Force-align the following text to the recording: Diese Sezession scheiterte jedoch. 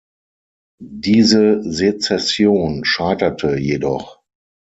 Diese 0.81 1.61
Sezession 1.61 2.83
scheiterte 2.85 3.59
jedoch. 3.59 4.19